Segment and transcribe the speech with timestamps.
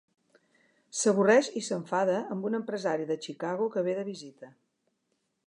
[1.01, 4.53] S'avorreix i s'enfada amb un empresari de Chicago que ve de visita.